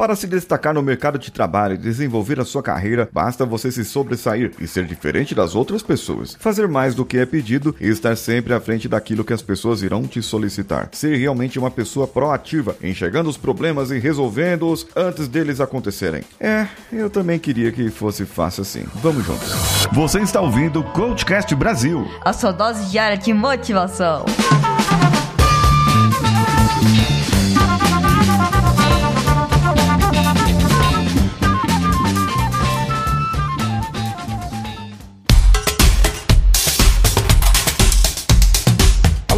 Para 0.00 0.16
se 0.16 0.26
destacar 0.26 0.72
no 0.72 0.80
mercado 0.80 1.18
de 1.18 1.30
trabalho 1.30 1.74
e 1.74 1.76
desenvolver 1.76 2.40
a 2.40 2.44
sua 2.46 2.62
carreira, 2.62 3.06
basta 3.12 3.44
você 3.44 3.70
se 3.70 3.84
sobressair 3.84 4.50
e 4.58 4.66
ser 4.66 4.86
diferente 4.86 5.34
das 5.34 5.54
outras 5.54 5.82
pessoas. 5.82 6.34
Fazer 6.40 6.66
mais 6.66 6.94
do 6.94 7.04
que 7.04 7.18
é 7.18 7.26
pedido 7.26 7.76
e 7.78 7.86
estar 7.86 8.16
sempre 8.16 8.54
à 8.54 8.60
frente 8.62 8.88
daquilo 8.88 9.22
que 9.22 9.34
as 9.34 9.42
pessoas 9.42 9.82
irão 9.82 10.04
te 10.04 10.22
solicitar. 10.22 10.88
Ser 10.92 11.16
realmente 11.16 11.58
uma 11.58 11.70
pessoa 11.70 12.08
proativa, 12.08 12.74
enxergando 12.82 13.28
os 13.28 13.36
problemas 13.36 13.90
e 13.90 13.98
resolvendo-os 13.98 14.86
antes 14.96 15.28
deles 15.28 15.60
acontecerem. 15.60 16.22
É, 16.40 16.66
eu 16.90 17.10
também 17.10 17.38
queria 17.38 17.70
que 17.70 17.90
fosse 17.90 18.24
fácil 18.24 18.62
assim. 18.62 18.86
Vamos 19.02 19.22
juntos. 19.26 19.52
Você 19.92 20.20
está 20.20 20.40
ouvindo 20.40 20.80
o 20.80 20.92
Coachcast 20.92 21.54
Brasil. 21.54 22.10
A 22.24 22.32
sua 22.32 22.52
dose 22.52 22.90
diária 22.90 23.18
de 23.18 23.34
motivação. 23.34 24.24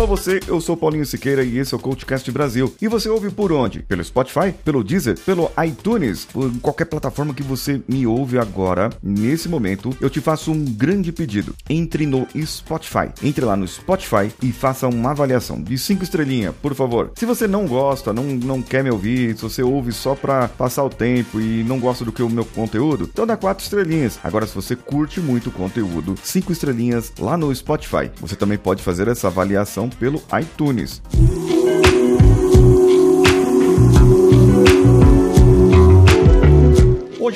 Alô 0.02 0.16
você, 0.16 0.40
eu 0.48 0.60
sou 0.60 0.76
Paulinho 0.76 1.06
Siqueira 1.06 1.44
e 1.44 1.58
esse 1.58 1.72
é 1.72 1.76
o 1.76 1.80
CoachCast 1.80 2.28
Brasil. 2.32 2.74
E 2.82 2.88
você 2.88 3.08
ouve 3.08 3.30
por 3.30 3.52
onde? 3.52 3.84
Pelo 3.84 4.02
Spotify, 4.02 4.50
pelo 4.64 4.82
Deezer, 4.82 5.16
pelo 5.20 5.48
iTunes, 5.64 6.24
por 6.24 6.52
qualquer 6.58 6.86
plataforma 6.86 7.32
que 7.32 7.42
você 7.44 7.80
me 7.86 8.04
ouve 8.04 8.36
agora, 8.36 8.90
nesse 9.00 9.48
momento, 9.48 9.96
eu 10.00 10.10
te 10.10 10.20
faço 10.20 10.50
um 10.50 10.64
grande 10.64 11.12
pedido. 11.12 11.54
Entre 11.70 12.04
no 12.04 12.26
Spotify. 12.44 13.10
Entre 13.22 13.44
lá 13.44 13.54
no 13.56 13.68
Spotify 13.68 14.32
e 14.42 14.50
faça 14.50 14.88
uma 14.88 15.12
avaliação 15.12 15.62
de 15.62 15.78
5 15.78 16.02
estrelinhas, 16.02 16.52
por 16.60 16.74
favor. 16.74 17.12
Se 17.16 17.24
você 17.24 17.46
não 17.46 17.68
gosta, 17.68 18.12
não, 18.12 18.24
não 18.24 18.60
quer 18.60 18.82
me 18.82 18.90
ouvir, 18.90 19.36
se 19.36 19.42
você 19.42 19.62
ouve 19.62 19.92
só 19.92 20.16
pra 20.16 20.48
passar 20.48 20.82
o 20.82 20.90
tempo 20.90 21.40
e 21.40 21.62
não 21.62 21.78
gosta 21.78 22.04
do 22.04 22.10
que 22.10 22.24
o 22.24 22.28
meu 22.28 22.44
conteúdo, 22.44 23.08
então 23.12 23.24
dá 23.24 23.36
4 23.36 23.62
estrelinhas. 23.62 24.18
Agora, 24.24 24.48
se 24.48 24.54
você 24.56 24.74
curte 24.74 25.20
muito 25.20 25.48
o 25.50 25.52
conteúdo, 25.52 26.16
5 26.20 26.50
estrelinhas 26.50 27.12
lá 27.20 27.36
no 27.36 27.54
Spotify. 27.54 28.10
Você 28.20 28.34
também 28.34 28.58
pode 28.58 28.82
fazer 28.82 29.06
essa 29.06 29.28
avaliação 29.28 29.91
pelo 29.98 30.22
iTunes. 30.40 31.02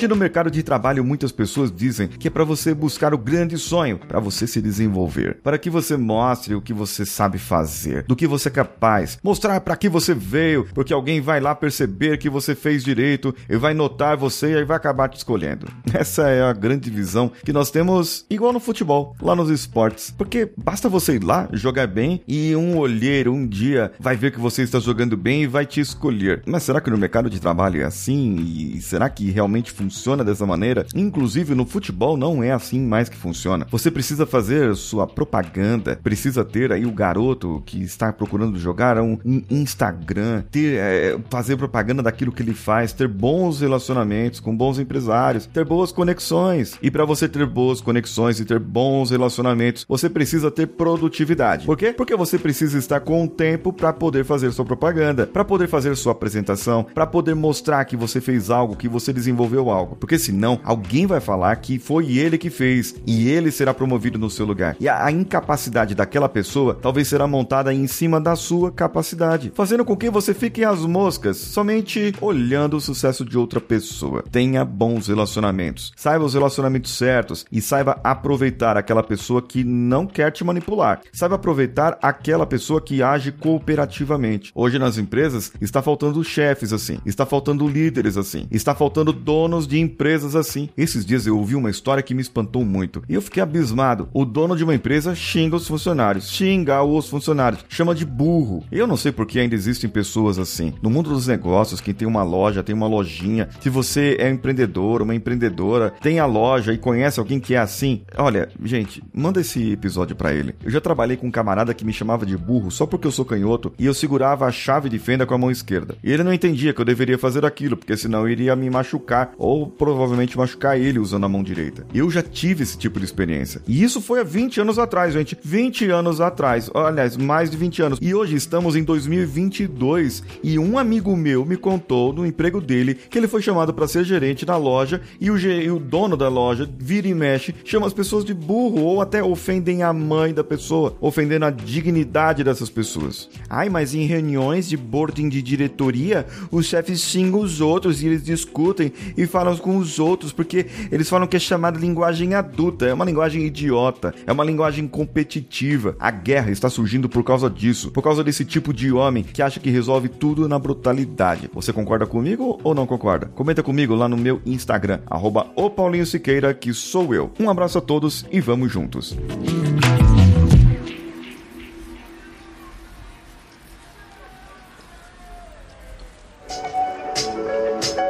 Hoje 0.07 0.13
no 0.13 0.19
mercado 0.21 0.49
de 0.49 0.63
trabalho 0.63 1.03
muitas 1.03 1.33
pessoas 1.33 1.69
dizem 1.69 2.07
que 2.07 2.29
é 2.29 2.31
para 2.31 2.45
você 2.45 2.73
buscar 2.73 3.13
o 3.13 3.17
grande 3.17 3.57
sonho, 3.57 3.97
para 3.97 4.21
você 4.21 4.47
se 4.47 4.61
desenvolver, 4.61 5.39
para 5.43 5.57
que 5.57 5.69
você 5.69 5.97
mostre 5.97 6.55
o 6.55 6.61
que 6.61 6.73
você 6.73 7.05
sabe 7.05 7.37
fazer, 7.37 8.03
do 8.03 8.15
que 8.15 8.25
você 8.25 8.47
é 8.47 8.51
capaz, 8.51 9.19
mostrar 9.21 9.59
para 9.59 9.75
que 9.75 9.89
você 9.89 10.13
veio, 10.13 10.65
porque 10.73 10.93
alguém 10.93 11.19
vai 11.19 11.41
lá 11.41 11.53
perceber 11.53 12.17
que 12.19 12.29
você 12.29 12.55
fez 12.55 12.85
direito 12.85 13.35
e 13.49 13.57
vai 13.57 13.73
notar 13.73 14.15
você 14.15 14.57
e 14.57 14.63
vai 14.63 14.77
acabar 14.77 15.09
te 15.09 15.17
escolhendo. 15.17 15.67
Essa 15.93 16.29
é 16.29 16.41
a 16.41 16.53
grande 16.53 16.89
visão 16.89 17.29
que 17.43 17.51
nós 17.51 17.69
temos 17.69 18.25
igual 18.29 18.53
no 18.53 18.61
futebol, 18.61 19.13
lá 19.21 19.35
nos 19.35 19.49
esportes, 19.49 20.09
porque 20.09 20.49
basta 20.55 20.87
você 20.87 21.15
ir 21.15 21.23
lá 21.23 21.49
jogar 21.51 21.85
bem 21.85 22.21
e 22.25 22.55
um 22.55 22.77
olheiro 22.77 23.33
um 23.33 23.45
dia 23.45 23.91
vai 23.99 24.15
ver 24.15 24.31
que 24.31 24.39
você 24.39 24.61
está 24.61 24.79
jogando 24.79 25.17
bem 25.17 25.43
e 25.43 25.47
vai 25.47 25.65
te 25.65 25.81
escolher. 25.81 26.43
Mas 26.45 26.63
será 26.63 26.79
que 26.79 26.89
no 26.89 26.97
mercado 26.97 27.29
de 27.29 27.41
trabalho 27.41 27.81
é 27.81 27.83
assim? 27.83 28.37
E 28.37 28.81
será 28.81 29.09
que 29.09 29.29
realmente 29.29 29.69
funciona 29.69 29.96
dessa 30.23 30.45
maneira. 30.45 30.85
Inclusive 30.95 31.55
no 31.55 31.65
futebol 31.65 32.17
não 32.17 32.43
é 32.43 32.51
assim 32.51 32.79
mais 32.79 33.09
que 33.09 33.17
funciona. 33.17 33.67
Você 33.71 33.91
precisa 33.91 34.25
fazer 34.25 34.75
sua 34.75 35.07
propaganda, 35.07 35.99
precisa 36.01 36.43
ter 36.43 36.71
aí 36.71 36.85
o 36.85 36.91
garoto 36.91 37.61
que 37.65 37.81
está 37.81 38.11
procurando 38.11 38.57
jogar 38.57 38.99
um, 38.99 39.17
Instagram, 39.49 40.43
ter 40.51 40.77
é, 40.77 41.19
fazer 41.29 41.57
propaganda 41.57 42.03
daquilo 42.03 42.31
que 42.31 42.41
ele 42.41 42.53
faz, 42.53 42.93
ter 42.93 43.07
bons 43.07 43.61
relacionamentos 43.61 44.39
com 44.39 44.55
bons 44.55 44.79
empresários, 44.79 45.45
ter 45.45 45.65
boas 45.65 45.91
conexões. 45.91 46.77
E 46.81 46.89
para 46.91 47.05
você 47.05 47.27
ter 47.27 47.45
boas 47.45 47.81
conexões 47.81 48.39
e 48.39 48.45
ter 48.45 48.59
bons 48.59 49.11
relacionamentos, 49.11 49.85
você 49.87 50.09
precisa 50.09 50.51
ter 50.51 50.67
produtividade. 50.67 51.65
Por 51.65 51.77
quê? 51.77 51.93
Porque 51.93 52.15
você 52.15 52.37
precisa 52.37 52.77
estar 52.77 52.99
com 52.99 53.27
tempo 53.27 53.71
para 53.71 53.93
poder 53.93 54.25
fazer 54.25 54.51
sua 54.51 54.65
propaganda, 54.65 55.25
para 55.25 55.45
poder 55.45 55.67
fazer 55.67 55.95
sua 55.95 56.11
apresentação, 56.11 56.83
para 56.83 57.05
poder 57.05 57.35
mostrar 57.35 57.85
que 57.85 57.95
você 57.95 58.19
fez 58.19 58.49
algo, 58.49 58.75
que 58.75 58.87
você 58.87 59.13
desenvolveu 59.13 59.69
algo, 59.69 59.86
porque 59.95 60.19
senão 60.19 60.59
alguém 60.63 61.05
vai 61.05 61.19
falar 61.19 61.55
que 61.57 61.79
foi 61.79 62.17
ele 62.17 62.37
que 62.37 62.49
fez 62.49 62.95
e 63.05 63.29
ele 63.29 63.51
será 63.51 63.73
promovido 63.73 64.19
no 64.19 64.29
seu 64.29 64.45
lugar. 64.45 64.75
E 64.79 64.87
a 64.87 65.11
incapacidade 65.11 65.95
daquela 65.95 66.29
pessoa 66.29 66.75
talvez 66.75 67.07
será 67.07 67.27
montada 67.27 67.73
em 67.73 67.87
cima 67.87 68.19
da 68.19 68.35
sua 68.35 68.71
capacidade, 68.71 69.51
fazendo 69.55 69.85
com 69.85 69.95
que 69.95 70.09
você 70.09 70.33
fique 70.33 70.63
às 70.63 70.81
moscas, 70.81 71.37
somente 71.37 72.13
olhando 72.21 72.77
o 72.77 72.81
sucesso 72.81 73.23
de 73.23 73.37
outra 73.37 73.59
pessoa. 73.59 74.23
Tenha 74.31 74.63
bons 74.65 75.07
relacionamentos, 75.07 75.91
saiba 75.95 76.25
os 76.25 76.33
relacionamentos 76.33 76.97
certos 76.97 77.45
e 77.51 77.61
saiba 77.61 77.99
aproveitar 78.03 78.77
aquela 78.77 79.03
pessoa 79.03 79.41
que 79.41 79.63
não 79.63 80.05
quer 80.05 80.31
te 80.31 80.43
manipular. 80.43 81.01
Saiba 81.11 81.35
aproveitar 81.35 81.97
aquela 82.01 82.45
pessoa 82.45 82.81
que 82.81 83.03
age 83.03 83.31
cooperativamente. 83.31 84.51
Hoje 84.55 84.79
nas 84.79 84.97
empresas 84.97 85.51
está 85.61 85.81
faltando 85.81 86.23
chefes 86.23 86.73
assim, 86.73 86.99
está 87.05 87.25
faltando 87.25 87.67
líderes 87.67 88.17
assim, 88.17 88.47
está 88.51 88.73
faltando 88.73 89.11
donos 89.11 89.66
de 89.67 89.79
empresas 89.79 90.35
assim. 90.35 90.69
Esses 90.77 91.05
dias 91.05 91.27
eu 91.27 91.37
ouvi 91.37 91.55
uma 91.55 91.69
história 91.69 92.03
que 92.03 92.13
me 92.13 92.21
espantou 92.21 92.63
muito 92.63 93.03
e 93.07 93.13
eu 93.13 93.21
fiquei 93.21 93.41
abismado. 93.43 94.09
O 94.13 94.25
dono 94.25 94.55
de 94.55 94.63
uma 94.63 94.75
empresa 94.75 95.13
xinga 95.13 95.55
os 95.55 95.67
funcionários, 95.67 96.31
xinga 96.31 96.81
os 96.83 97.09
funcionários, 97.09 97.65
chama 97.69 97.93
de 97.93 98.05
burro. 98.05 98.63
Eu 98.71 98.87
não 98.87 98.97
sei 98.97 99.11
por 99.11 99.25
que 99.25 99.39
ainda 99.39 99.55
existem 99.55 99.89
pessoas 99.89 100.39
assim. 100.39 100.73
No 100.81 100.89
mundo 100.89 101.09
dos 101.09 101.27
negócios, 101.27 101.81
quem 101.81 101.93
tem 101.93 102.07
uma 102.07 102.23
loja, 102.23 102.63
tem 102.63 102.75
uma 102.75 102.87
lojinha. 102.87 103.49
Se 103.59 103.69
você 103.69 104.17
é 104.19 104.29
empreendedor, 104.29 105.01
uma 105.01 105.15
empreendedora, 105.15 105.91
tem 106.01 106.19
a 106.19 106.25
loja 106.25 106.73
e 106.73 106.77
conhece 106.77 107.19
alguém 107.19 107.39
que 107.39 107.55
é 107.55 107.57
assim, 107.57 108.01
olha, 108.17 108.49
gente, 108.63 109.03
manda 109.13 109.41
esse 109.41 109.71
episódio 109.71 110.15
para 110.15 110.33
ele. 110.33 110.55
Eu 110.63 110.71
já 110.71 110.79
trabalhei 110.79 111.17
com 111.17 111.27
um 111.27 111.31
camarada 111.31 111.73
que 111.73 111.85
me 111.85 111.93
chamava 111.93 112.25
de 112.25 112.37
burro 112.37 112.71
só 112.71 112.85
porque 112.85 113.07
eu 113.07 113.11
sou 113.11 113.25
canhoto 113.25 113.73
e 113.77 113.85
eu 113.85 113.93
segurava 113.93 114.45
a 114.45 114.51
chave 114.51 114.89
de 114.89 114.99
fenda 114.99 115.25
com 115.25 115.33
a 115.33 115.37
mão 115.37 115.51
esquerda. 115.51 115.95
E 116.03 116.11
ele 116.11 116.23
não 116.23 116.33
entendia 116.33 116.73
que 116.73 116.81
eu 116.81 116.85
deveria 116.85 117.17
fazer 117.17 117.45
aquilo, 117.45 117.75
porque 117.75 117.97
senão 117.97 118.27
iria 118.27 118.55
me 118.55 118.69
machucar 118.69 119.31
ou 119.37 119.56
provavelmente 119.65 120.37
machucar 120.37 120.79
ele 120.79 120.99
usando 120.99 121.25
a 121.25 121.29
mão 121.29 121.41
direita. 121.41 121.87
Eu 121.93 122.09
já 122.11 122.21
tive 122.21 122.63
esse 122.63 122.77
tipo 122.77 122.99
de 122.99 123.05
experiência. 123.05 123.61
E 123.67 123.83
isso 123.83 124.01
foi 124.01 124.19
há 124.19 124.23
20 124.23 124.61
anos 124.61 124.77
atrás, 124.77 125.13
gente. 125.13 125.37
20 125.41 125.89
anos 125.89 126.21
atrás. 126.21 126.69
Aliás, 126.73 127.17
mais 127.17 127.49
de 127.49 127.57
20 127.57 127.81
anos. 127.81 127.99
E 128.01 128.13
hoje 128.13 128.35
estamos 128.35 128.75
em 128.75 128.83
2022 128.83 130.23
e 130.43 130.59
um 130.59 130.77
amigo 130.77 131.15
meu 131.15 131.45
me 131.45 131.57
contou 131.57 132.13
no 132.13 132.25
emprego 132.25 132.61
dele 132.61 132.93
que 132.93 133.17
ele 133.17 133.27
foi 133.27 133.41
chamado 133.41 133.73
para 133.73 133.87
ser 133.87 134.03
gerente 134.03 134.45
na 134.45 134.57
loja 134.57 135.01
e 135.19 135.31
o, 135.31 135.37
e 135.37 135.71
o 135.71 135.79
dono 135.79 136.17
da 136.17 136.27
loja 136.27 136.69
vira 136.77 137.07
e 137.07 137.13
mexe, 137.13 137.55
chama 137.63 137.87
as 137.87 137.93
pessoas 137.93 138.25
de 138.25 138.33
burro 138.33 138.81
ou 138.81 139.01
até 139.01 139.23
ofendem 139.23 139.83
a 139.83 139.93
mãe 139.93 140.33
da 140.33 140.43
pessoa, 140.43 140.95
ofendendo 140.99 141.45
a 141.45 141.49
dignidade 141.49 142.43
dessas 142.43 142.69
pessoas. 142.69 143.29
Ai, 143.49 143.69
mas 143.69 143.93
em 143.93 144.05
reuniões 144.05 144.67
de 144.67 144.77
boarding 144.77 145.29
de 145.29 145.41
diretoria, 145.41 146.25
os 146.51 146.65
chefes 146.65 147.01
xingam 147.01 147.39
os 147.39 147.61
outros 147.61 148.01
e 148.01 148.07
eles 148.07 148.23
discutem 148.23 148.91
e 149.15 149.25
falam 149.25 149.46
com 149.55 149.77
os 149.77 149.99
outros, 149.99 150.31
porque 150.31 150.65
eles 150.91 151.09
falam 151.09 151.27
que 151.27 151.37
é 151.37 151.39
chamada 151.39 151.79
linguagem 151.79 152.33
adulta, 152.33 152.85
é 152.85 152.93
uma 152.93 153.05
linguagem 153.05 153.43
idiota, 153.45 154.13
é 154.25 154.31
uma 154.31 154.43
linguagem 154.43 154.87
competitiva. 154.87 155.95
A 155.99 156.11
guerra 156.11 156.51
está 156.51 156.69
surgindo 156.69 157.09
por 157.09 157.23
causa 157.23 157.49
disso, 157.49 157.91
por 157.91 158.01
causa 158.01 158.23
desse 158.23 158.45
tipo 158.45 158.73
de 158.73 158.91
homem 158.91 159.23
que 159.23 159.41
acha 159.41 159.59
que 159.59 159.69
resolve 159.69 160.09
tudo 160.09 160.47
na 160.47 160.59
brutalidade. 160.59 161.49
Você 161.53 161.71
concorda 161.71 162.05
comigo 162.05 162.59
ou 162.63 162.75
não 162.75 162.85
concorda? 162.85 163.27
Comenta 163.27 163.63
comigo 163.63 163.95
lá 163.95 164.07
no 164.07 164.17
meu 164.17 164.41
Instagram, 164.45 164.99
arroba 165.07 165.45
Paulinho 165.75 166.05
Siqueira, 166.05 166.53
que 166.53 166.73
sou 166.73 167.13
eu. 167.13 167.31
Um 167.39 167.49
abraço 167.49 167.77
a 167.77 167.81
todos 167.81 168.25
e 168.31 168.39
vamos 168.39 168.71
juntos. 168.71 169.15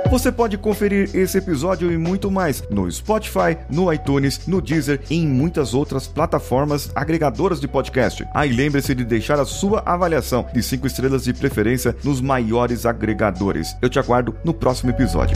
Você 0.10 0.32
pode 0.32 0.58
conferir 0.58 1.14
esse 1.14 1.38
episódio 1.38 1.92
e 1.92 1.98
muito 1.98 2.32
mais 2.32 2.64
no 2.70 2.90
Spotify, 2.90 3.58
no 3.70 3.92
iTunes, 3.92 4.48
no 4.48 4.62
Deezer 4.62 5.02
e 5.10 5.16
em 5.16 5.28
muitas 5.28 5.74
outras 5.74 6.08
plataformas 6.08 6.90
agregadoras 6.96 7.60
de 7.60 7.68
podcast. 7.68 8.26
Ah, 8.34 8.46
e 8.46 8.54
lembre-se 8.54 8.96
de 8.96 9.04
deixar 9.04 9.38
a 9.38 9.46
sua 9.46 9.84
avaliação 9.86 10.48
de 10.54 10.64
5 10.64 10.88
estrelas 10.88 11.26
de 11.26 11.34
preferência 11.34 11.96
nos 12.04 12.22
maiores 12.22 12.86
agregadores. 12.86 13.76
Eu 13.82 13.90
te 13.90 14.00
aguardo 14.00 14.34
no 14.46 14.54
próximo 14.54 14.92
episódio. 14.92 15.36